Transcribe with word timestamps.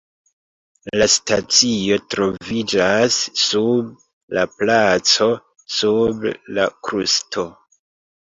La 0.99 1.07
stacio 1.15 1.97
troviĝas 2.13 3.17
sub 3.41 3.91
la 4.37 4.45
placo 4.55 5.27
sub 5.75 6.25
la 6.59 6.67
krusto. 6.89 7.45